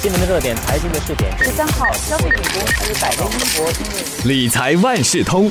[0.00, 1.36] 新闻的热点，财经的视点。
[1.38, 5.50] 十三号，消费品公司百威英博因为理财万事通。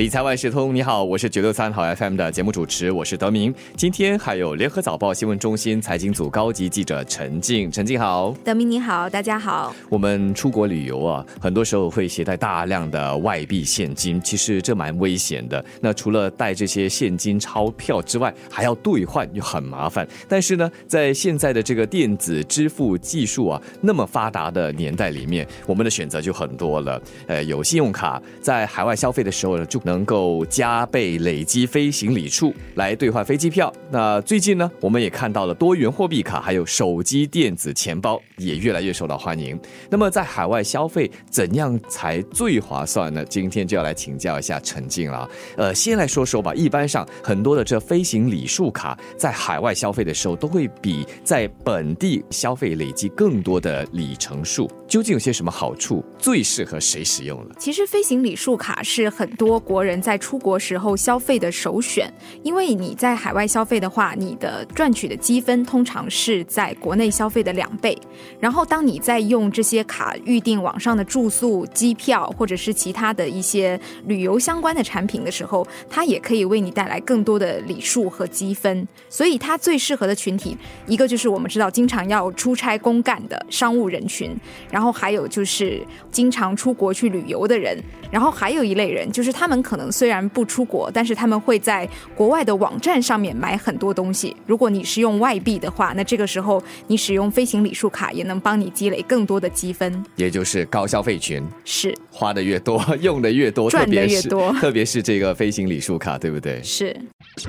[0.00, 3.54] 理财万事通，你好，我是九六三好 FM 的节目主持，我是德明。
[3.76, 8.34] 今天还有联合早报新闻中心财经组高级记者陈静，陈静好。
[8.42, 9.76] 德明你好，大家好。
[9.90, 15.62] 我们出国旅游啊，很多时候会携带大量的外币现金，其实这蛮危险的。
[15.82, 20.08] 那除了带这些现金钞票之外，还要兑换又很麻烦。
[20.26, 26.98] 但是呢，在现在的这个电子支付技术啊那么发达的年代里面，我们的选择就很多了。
[27.26, 33.72] 呃，有信用卡，在海外消费的时候呢，就能够加倍累积飞行里数来兑换飞机票。
[33.90, 39.58] 那最近呢，我们也看到了多元货币卡，还有手机电子钱包也越来越受到欢迎。
[39.88, 43.24] 那么在海外消费怎样才最划算呢？
[43.24, 45.28] 今天就要来请教一下陈静了。
[45.56, 46.54] 呃，先来说说吧。
[46.54, 54.70] 一般上，很多的这飞行里数卡在海外消费的时候，都会比在本地消费累积更多的里程数。
[54.86, 56.04] 究竟有些什么好处？
[56.18, 57.54] 最适合谁使用了？
[57.58, 67.96] 其实飞行里数卡是很多国人在出国时候消费的首选，因为你在海外消费的话，你的赚取的积分通常是在国内消费的两倍。
[68.38, 78.86] 然后，当你在用这些卡预订网上的住宿、机票，或者是其他的一些旅游相关的产品的时候，它也可以为你带来更多的礼数和积分。
[79.08, 84.34] 所以，它最适合的群体，一个就是我们知道经常要出差公干的商务人群，
[84.70, 87.76] 然后还有就是经常出国去旅游的人，
[88.10, 94.36] 然后还有一类人，就是他们可能虽然不出国，但是他们会在国外的网站上面买很多东西。
[94.46, 100.04] 如果你是用外币的话，那这个时候你使用飞行礼数卡也能帮你积累更多的积分。
[100.16, 106.62] 也就是高消费群，是花的越多， 用的越多，赚得特别是越多特别是这个飞行礼数卡，对不对？
[106.62, 106.96] 是，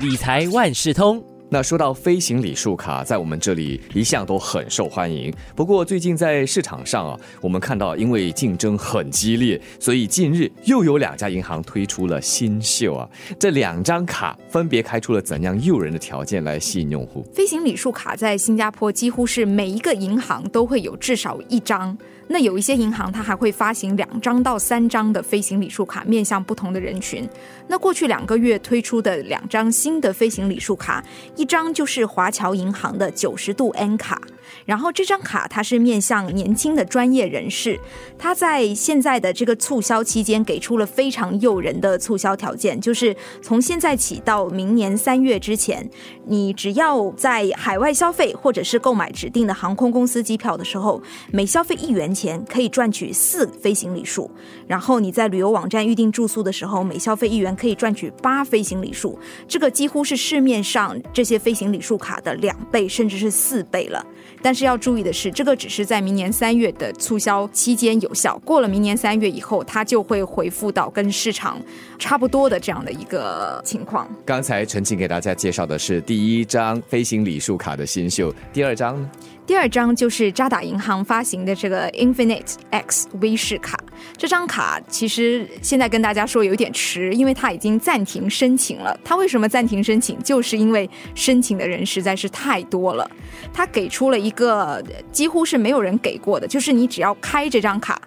[0.00, 1.31] 理财万事通。
[1.52, 5.30] 那说到飞行礼数卡，在我们这里一向都很受欢迎。
[5.54, 13.06] 不过最近在市场上啊，我们看到因为竞争很激烈，所以近日又有两家银行推出了新秀啊。
[13.38, 17.22] 这两张卡分别开出了怎样诱人的条件来吸引用户？
[17.34, 21.94] 飞行礼数卡在新加坡几乎是每一个银行都会有至少一张。
[22.28, 27.28] 那有一些银行它还会发行两张到三张的飞行礼数卡，面向不同的人群。
[27.68, 31.04] 那过去两个月推出的两张新的飞行礼数卡，
[31.42, 34.22] 一张就是华侨银行的九十度 N 卡，
[34.64, 37.80] 然后这张卡它是面向年轻的专业人士，
[38.16, 45.90] 它在现在的这个促销期间给出了非常诱人的促销条件，就是从现在起到明年三月之前，
[46.26, 54.30] 你只要在海外消费或者是购买指定的航空公司机票的时候，每消费一元钱可以赚取四飞行里数，
[54.68, 64.04] 然后你在旅游网站预订住宿的时候，每消费一元可以赚取八飞行里数，这个几乎是市面上这些些飞行礼数卡的两倍，甚至是四倍了。
[64.42, 71.60] 但是要注意的是，这个只是在明年三月的促销期间有效，过了明年三月以后，它就会回复到跟市场
[71.98, 74.08] 差不多的这样的一个情况。
[74.26, 79.10] 刚才陈静给大家介绍的是第一张飞行礼数卡的新秀，第二张呢？
[79.46, 83.76] 第二张就是渣打银行发行的这个 Infinite X 微视卡，
[84.16, 88.98] 这张卡其实现在跟大家说有点迟，因为它已经暂停申请了。
[89.04, 90.16] 它为什么暂停申请？
[90.22, 93.10] 就是因为申请的人实在是太多了。
[93.52, 98.00] 它给出了一个几乎是没有人给过的，就是你只要开这张卡，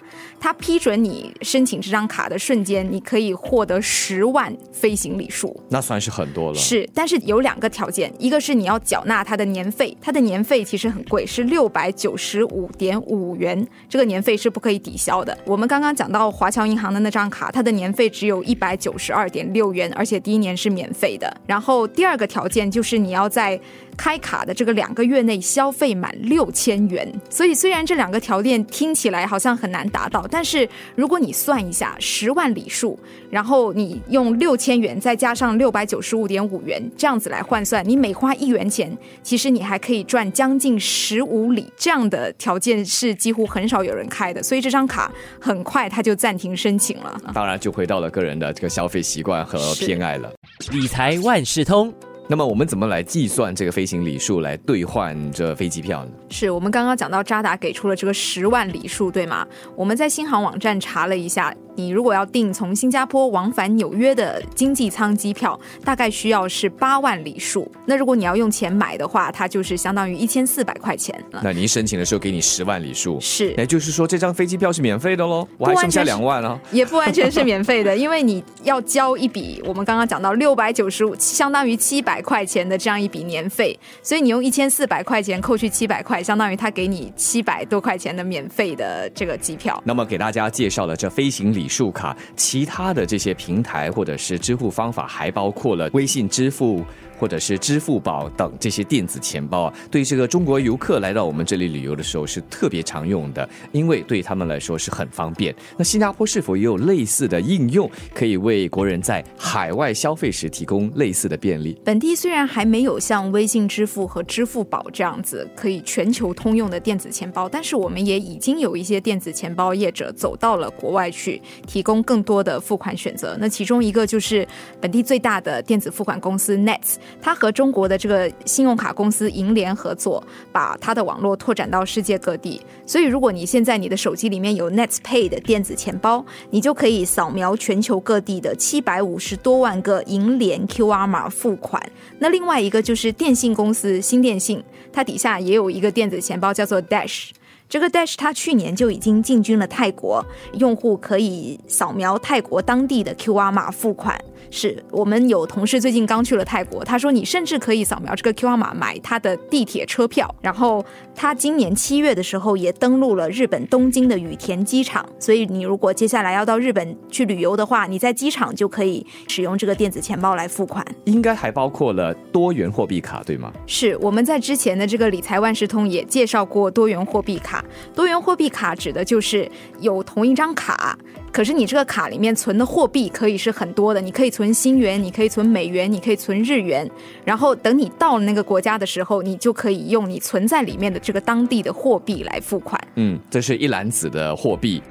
[0.46, 5.60] 它批准你申请这张卡的瞬间，你可以获得十万飞行里数。
[5.70, 6.56] 那算是很多了。
[6.56, 15.36] 是，但是有两个条件，一个是你要缴纳它的年费，它的年费其实很贵，是六百九十五点五元，这个年费是不可以抵消的。
[15.48, 21.36] 我们刚刚讲到华侨银行的那张卡，它的年费只有一百九十二点六元，而且第一年是免费的。
[21.48, 23.60] 然后第二个条件就是你要在
[23.98, 27.12] 开卡的这个两个月内消费满六千元。
[27.32, 41.72] 所以虽然这两个条件听起来好像很难达到，但是如果你算一下十万里数，然后你用六千元再加上六百九十五点五元这样子来换算，你每花一元钱，其实你还可以赚将近十五里。
[41.78, 45.10] 这样的条件是几乎很少有人开的，所以这张卡
[45.40, 47.18] 很快它就暂停申请了。
[47.34, 50.30] 当然就回到了个人的这个消费习惯和偏爱了。
[50.74, 51.94] 理财万事通。
[52.28, 56.12] 那么我们怎么来计算这个飞行里数来兑换这飞机票呢？
[56.30, 59.46] 是我们刚刚讲到渣打给出了这个十万里数，对吗？
[59.76, 67.70] 我们在新航网站查了一下，你如果要订从新加坡往返纽约的经济舱机票，大概需要是八万里数。
[67.86, 71.42] 那如果你要用钱买的话，它就是相当于一千四百块钱了。
[71.44, 76.60] 那您申请的时候给你十万里数，是，也就是说这张飞机票是免费的喽，我还剩下两万啊。
[76.72, 89.82] 也不完全是免费的，因为你要交一笔我们刚刚讲到六百九十五，相当于七百块钱的这样一笔年费，所以你用一千四百块钱扣去七百块，相当于他给你七百多块钱的免费的这个机票。
[89.86, 96.86] 那么给大家介绍了这飞行里数卡，其他的这些平台或者是支付方法，还包括了微信支付。
[97.26, 105.56] 或者是支付宝等这些电子钱包啊，对这个中国游客来到我们这里旅游的时候是特别常用的，因为对他们来说是很方便。
[105.76, 111.76] 那新加坡是否也有类似的应用，可以为国人在海外消费时提供类似的便利？
[111.84, 123.36] 本地虽然还没有像微信支付和支付宝这样子可以全球通用的电子钱包，但是我们也已经有一些电子钱包业者走到了国外去，提供更多的付款选择。
[123.40, 124.48] 那其中一个就是
[124.80, 126.98] 本地最大的电子付款公司 Nets。
[127.22, 132.62] 他和中国的这个信用卡公司银联合作，把他的网络拓展到世界各地。
[132.86, 141.82] 所以，如果你现在你的手机里面有 Nets Pay 的电子钱包，你就可以扫描全球各地的七百五十多万个银联 QR 码付款。
[142.20, 144.64] 那另外一个就是电信公司新电信，
[144.94, 147.30] 它底下也有一个电子钱包叫做 Dash。
[147.68, 150.24] 这个 Dash 它去年就已经进军了泰国，
[150.54, 154.20] 用户可以扫描泰国当地的 QR 码付款。
[154.52, 160.34] 是我们有同事最近刚去了泰国，他说你甚至可以扫描这个 QR 码买他的地铁车票。
[160.42, 160.84] 然后
[161.14, 170.86] 他今年七月的时候也登陆了日本东京的羽田机场，所以你如果接下来要到日本去旅游的话，你在机场就可以使用这个电子钱包来付款。
[171.06, 173.52] 应该还包括了多元货币卡，对吗？
[173.66, 177.64] 是我们在之前的这个理财万事通也介绍过多元货币卡。
[177.94, 179.50] 多元货币卡指的就是
[179.80, 180.98] 有同一张卡。
[181.36, 186.90] 可是你这个卡里面存的货币可以是很多的，你可以存新元，你可以存美元，你可以存日元，
[187.26, 192.82] 然后等你到了那个国家的时候，你就可以用你存在里面的这个当地的货币来付款。
[192.96, 194.82] 嗯，这是一篮子的货币，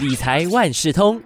[0.00, 1.20] 理财万事通，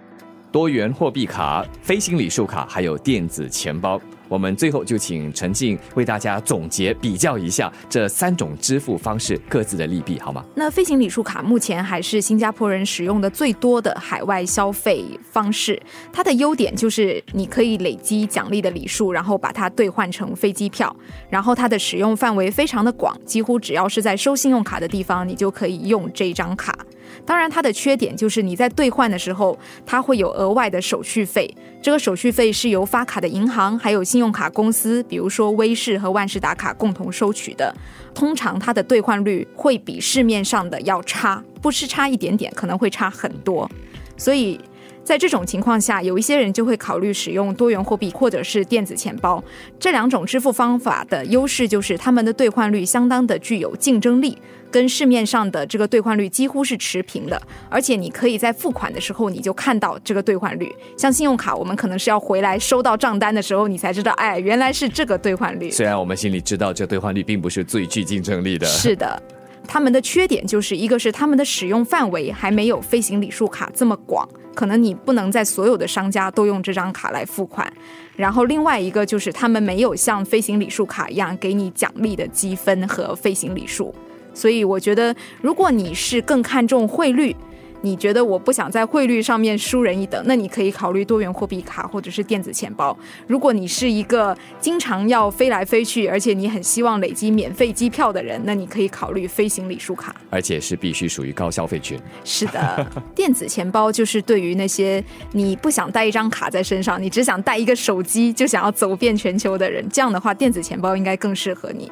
[0.51, 4.01] 多元货币卡、非行李数卡，还有电子钱包。
[4.27, 10.43] 我们最后就请陈静为大家总结比较一下这三种支付方式各自的利弊，好吗？
[10.55, 15.81] 那飞行里数卡目前还是新加坡人使用的最多的海外消费方式。
[16.11, 20.95] 它的优点就是你可以累积奖励的礼数，然后把它兑换成飞机票。
[21.29, 26.77] 然后它的使用范围非常的广，几乎只要是在收信用卡的地方，你就可以用这张卡。
[27.25, 31.53] 当然，它的缺点就是你在兑换的时候，它会有额外的手续费。
[31.81, 37.73] 这个手续费是由发卡的银行还有信用卡公司，比如说微视和万事达卡共同收取的。
[38.13, 43.69] 通常它的兑换率会比市面上的要差，不是差一点点，可能会差很多。
[44.17, 44.59] 所以。
[45.03, 49.41] 在这种情况下，有一些人就会考虑使用多元货币或者是电子钱包。
[49.79, 54.37] 这两种支付方法的优势就是他们的兑换率相当的具有竞争力，
[54.69, 57.41] 跟市面上的这个兑换率几乎是持平的。
[57.69, 60.69] 而且你可以在付款的时候你就看到这个兑换率。
[60.97, 65.71] 像信用卡，我们可能是要回来收到账单的时候你才知道，哎，原来是这个兑换率。
[65.71, 68.67] 虽然我们心里知道这兑换率并不是最具竞争力的。
[68.67, 69.23] 是的。
[69.67, 77.71] 他们的缺点就是一个是他们的使用范围还没有飞行礼数卡这么广，可能你不能在所有的商家都用这张卡来付款。
[78.15, 83.93] 然后另外一个就是他们没有像飞行礼数卡一样给你奖励的积分和飞行礼数。
[84.33, 87.35] 所以我觉得，如果你是更看重汇率。
[87.81, 92.97] 你觉得我不想在汇率上面输人一等，那你可以考虑多元货币卡或者是电子钱包。
[93.27, 101.99] 如果你是一个经常要飞来飞去，而且你很希望累积免费机票的人，那你可以考虑飞行礼数卡，而且是必须属于高消费群。
[102.23, 111.91] 是的，电子钱包就是对于那些你不想带一张卡在身上，你只想带一个手机就想要走遍全球的人，这样的话，电子钱包应该更适合你。